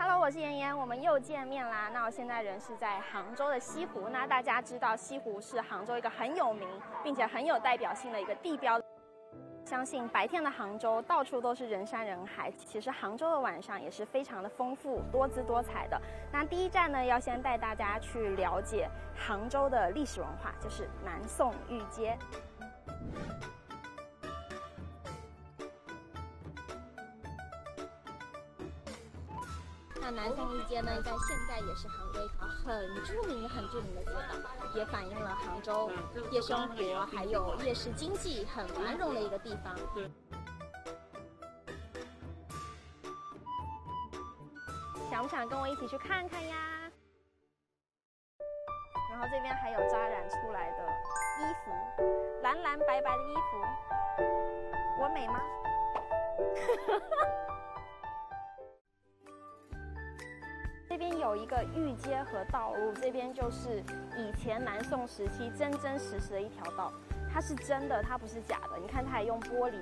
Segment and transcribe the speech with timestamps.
[0.00, 1.90] Hello，我是妍妍，我们又见面啦。
[1.92, 4.08] 那我现在人是在杭州的西湖。
[4.08, 6.68] 那大家知道西湖是杭州一个很有名
[7.02, 8.80] 并且很有代表性的一个地标。
[9.66, 16.00] 相信白天的杭州到处都是人山人海，其实杭州的晚上也是非常的丰富多姿多彩的。
[16.32, 22.16] 那第一站呢，要先带大家去了解杭州的历史文化，就是南宋御街。
[30.10, 34.40] 南宋御街呢，在现在也是杭州一条很著名、很著名的街道，
[34.74, 35.90] 也反映了杭州
[36.30, 39.76] 夜生活还有夜市经济很繁荣的一个地方。
[45.10, 46.56] 想不想跟我一起去看看呀？
[49.10, 50.86] 然后这边还有扎染出来的
[51.40, 51.70] 衣服，
[52.42, 53.60] 蓝蓝白白的衣服，
[55.02, 55.40] 我美吗？
[60.98, 63.80] 这边有一个御街和道路，这边就是
[64.16, 66.92] 以前南宋时期真真实实的一条道，
[67.32, 68.76] 它是真的，它不是假的。
[68.82, 69.76] 你看，它还用玻璃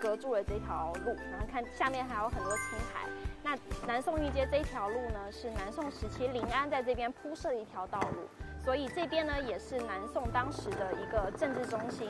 [0.00, 3.08] 隔住了这条路，然后看下面还有很多青苔。
[3.44, 8.28] 那南宋御街这条路呢，是南宋时期临安在这边铺设的一条道路，
[8.64, 12.08] 所以这边呢也是南宋当时的一个政治中心。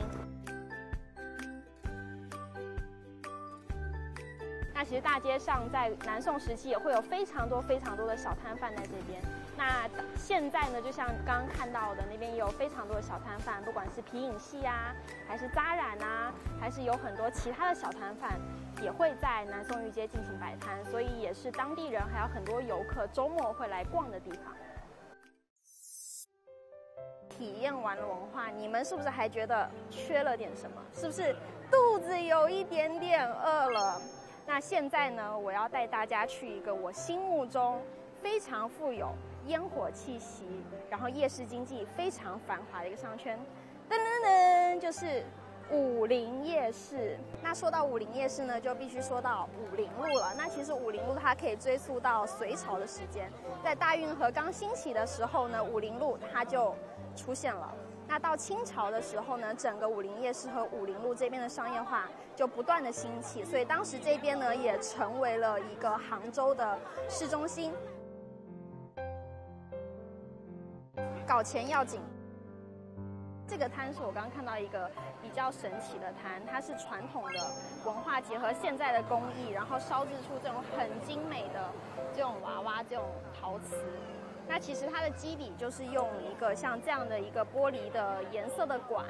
[4.77, 9.19] 那其实大街上在南宋时期也会有非常多非常多的小摊贩在这边。
[9.57, 14.93] 那现在呢，就像刚刚看到的，那边也有非常多的小摊贩，不管是皮影戏啊，
[15.27, 18.39] 还是扎染啊，还是有很多其他的小摊贩，
[18.79, 24.53] 也会在南宋御街进行摆摊，所以也是当地人还有很多游客周末会来逛的地方。
[27.27, 30.79] 体验完了文化，你们是不是还觉得缺了点什么？
[30.93, 31.35] 是不是
[31.71, 33.99] 肚子有一点点饿了？
[34.47, 37.81] 那现在呢，我要带大家去一个我心目中
[38.21, 39.09] 非常富有
[39.47, 40.45] 烟火气息，
[40.89, 43.37] 然后夜市经济非常繁华的一个商圈，
[43.89, 45.21] 噔噔噔，就是
[45.69, 47.19] 武林夜市。
[47.43, 50.33] 那说到武林夜市呢，就必须说到武林路了。
[50.37, 53.29] 那其实武林路它可以追溯到隋朝的时间，
[53.61, 56.73] 在大运河刚兴起的时候呢，武林路它就
[57.17, 57.75] 出现了。
[58.07, 66.79] 那到清朝的时候呢，整个武林夜市和武林路这边的商业化就不断的兴起，所以当时这边呢也成为了一个杭州的
[67.09, 67.73] 市中心。
[71.27, 72.01] 搞钱要紧。
[73.49, 74.91] 这个摊是我刚刚看到一个
[75.21, 77.39] 比较神奇的摊，它是传统的
[77.85, 81.71] 文化结合现在的工艺，然后烧制出这种很精美的
[82.13, 83.77] 这种娃娃、这种陶瓷。
[84.49, 89.05] 那其实它的基底就是用一个像这样的一个玻璃的颜色的管，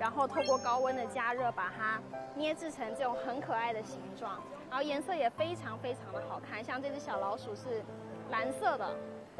[0.00, 2.00] 然后透过高温的加热，把它
[2.34, 4.40] 捏制成这种很可爱的形状，
[4.70, 6.64] 然后颜色也非常非常的好看。
[6.64, 7.82] 像这只小老鼠是
[8.30, 8.90] 蓝色的，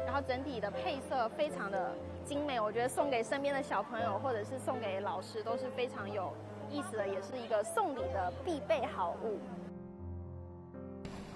[0.05, 1.93] 然后整体的配色非常的
[2.23, 6.31] 精美，我觉得送给身边的小朋友或者是送给老师都是非常有
[6.69, 9.39] 意思的，也是一个送礼的必备好物。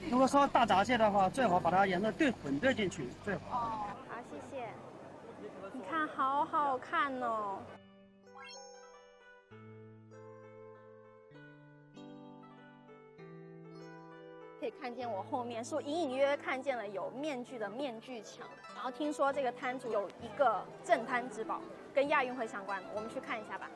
[0.10, 3.88] 如果说大闸蟹的话，最好把它颜色兑混兑进去最好。
[4.34, 4.68] 谢谢。
[5.74, 7.60] 你看，好好看哦。
[14.60, 18.48] 可以看见我后面，是我隐隐约约看见了有面具的面具墙。
[18.74, 21.62] 然后听说这个摊主有一个镇摊之宝，
[21.94, 23.70] 跟亚运会相关的，我们去看一下吧。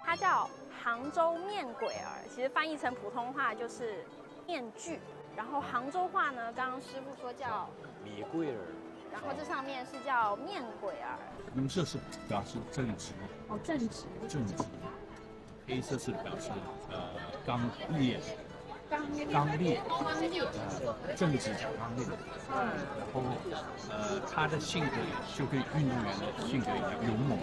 [0.00, 0.48] 它叫
[0.82, 4.04] 杭州面鬼儿，其实翻译成普通话就是
[4.46, 4.98] 面具。
[5.38, 7.70] 然后杭州话呢，刚刚师傅说叫
[8.02, 8.58] 米贵儿，
[9.12, 11.16] 然后这上面是叫面鬼儿。
[11.54, 13.12] 红色是表示正直，
[13.46, 14.02] 哦，正直。
[14.28, 14.52] 正直。
[15.64, 16.50] 黑色是表示
[16.90, 16.98] 呃
[17.46, 17.60] 刚
[17.96, 18.18] 烈，
[18.90, 19.26] 刚烈。
[19.32, 19.80] 刚烈。
[20.02, 20.44] 刚烈。
[21.06, 22.04] 呃，正直讲刚烈。
[22.50, 22.58] 嗯。
[22.98, 23.22] 然后
[23.90, 24.96] 呃，他的性格
[25.36, 27.38] 就跟运动员的性格一样勇猛。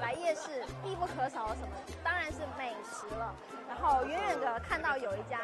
[0.00, 1.68] 来夜市必不可少的什么？
[2.04, 3.34] 当然是美食了。
[3.68, 5.40] 然后远远的看到有一家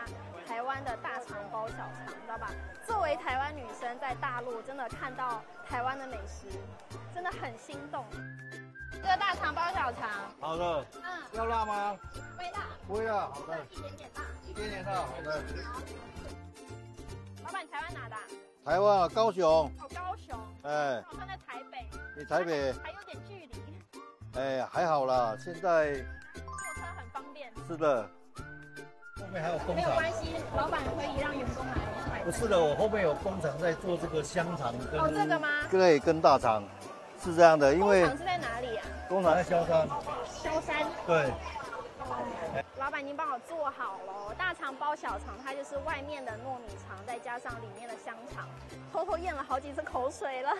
[0.47, 2.51] 台湾的大肠包小肠，你知道吧？
[2.87, 6.47] 作为台湾女生在大陆，真的看到台湾的美食，
[7.15, 8.05] 真的很心动。
[8.93, 10.09] 这个大肠包小肠，
[10.41, 10.87] 好的。
[10.95, 11.97] 嗯，要辣吗？
[12.37, 13.59] 不会辣，不会辣，好的。
[13.71, 15.43] 一点点辣，一点点辣，好的。
[17.45, 18.17] 老板，你台湾哪的？
[18.65, 19.45] 台湾啊，高雄。
[19.47, 20.39] 哦，高雄。
[20.63, 21.03] 哎。
[21.03, 21.87] 好像在台北。
[22.17, 22.73] 你台北？
[22.83, 23.64] 还有点距离。
[24.37, 25.93] 哎，还好啦，现在
[26.35, 26.43] 坐
[26.75, 27.53] 车很方便。
[27.69, 28.09] 是的。
[29.17, 29.77] 后面还有工厂。
[29.77, 31.73] 没有关系，老板可以让员工来
[32.11, 32.25] 买。
[32.25, 35.49] 不是的，我后面有工厂在做这个香肠跟哦，这个吗？
[35.71, 36.65] 对，跟大肠
[37.23, 38.85] 是这样的，因为工厂是在哪里啊？
[39.09, 39.89] 工厂在萧山。
[40.29, 40.85] 萧山。
[41.07, 41.31] 对。
[42.79, 48.47] 老板已经帮我做好了，大肠包小肠，它就是外面的糯米肠，再加上里面的香肠，
[48.93, 50.51] 偷偷咽了好几次口水了。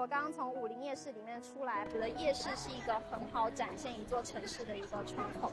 [0.00, 5.52] 我刚刚从武林夜市里面出来，觉得夜市是一个很好展现一座城市的一个窗口。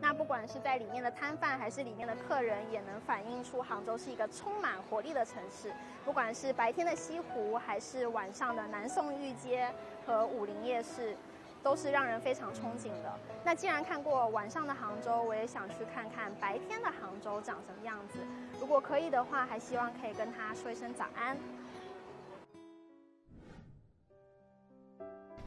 [0.00, 5.72] 那不管是在里面的摊贩，还是里面的客人，也能反映出杭州是一个充满活力的城市。
[6.04, 9.70] 不管是白天的西湖，还是晚上的南宋御街
[10.04, 11.16] 和武林夜市。
[11.62, 13.18] 都是让人非常憧憬的。
[13.42, 18.18] 那既然看过晚上的杭州，我也想去看看白天的杭州长什么样子。
[18.60, 21.34] 如果可以的话，还希望可以跟他说一声早安。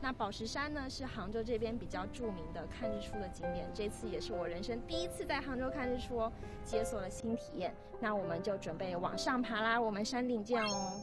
[0.07, 3.69] 那宝石山呢，是杭州这边比较著名的看日出的景点。
[3.73, 6.31] 这次也是我人生第一次在杭州看日出哦，
[6.63, 7.75] 解锁了新体验。
[7.99, 10.93] 那我们就准备往上爬啦，我们山顶见哦。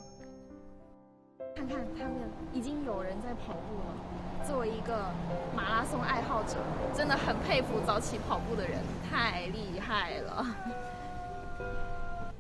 [1.55, 2.15] 看看他们
[2.55, 3.95] 已经有人在跑步了。
[4.43, 5.11] 作为一个
[5.55, 6.57] 马拉松爱好者，
[6.95, 8.79] 真的很佩服早起跑步的人，
[9.11, 10.47] 太厉害了。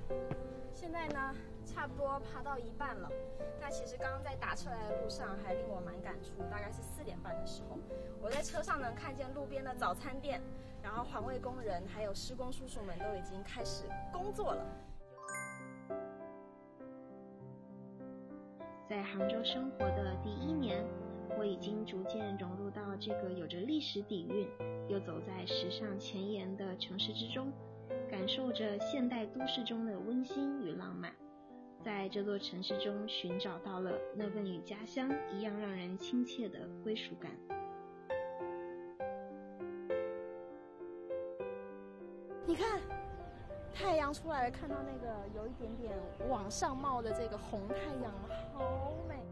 [0.72, 1.34] 现在呢，
[1.84, 3.10] 差不多爬到一半了。
[3.60, 6.32] 那其实刚刚在打车来的路上，还令我蛮感触。
[6.50, 7.76] 大概是四点半的时候，
[8.22, 10.40] 我在车上能看见路边的早餐店，
[10.82, 14.66] 然后环卫工人还有施工叔叔们都已经开始工作了。
[18.88, 20.82] 在杭州生活的第一年。
[21.36, 24.48] 我已经逐渐融入到这个有着历史底蕴
[24.88, 27.52] 又走在时尚前沿的城市之中，
[28.08, 31.12] 感受着现代都市中的温馨与浪漫，
[31.84, 37.30] 在这座城市中寻找到了那份与家乡一样让人亲切的归属感。
[42.46, 42.80] 你看，
[43.74, 45.92] 太阳出来了，看到那个有一点点
[46.26, 48.10] 往上冒的这个红太阳，
[48.54, 49.22] 好美。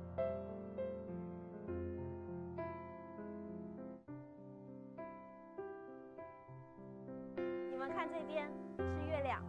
[7.71, 8.47] 你们看这边
[8.79, 9.43] 是月亮，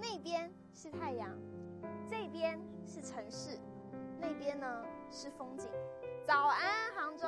[0.00, 1.30] 那边是太阳，
[2.08, 3.58] 这边是城市，
[4.20, 4.66] 那边呢
[5.10, 5.68] 是风景。
[6.26, 7.26] 早安，杭州。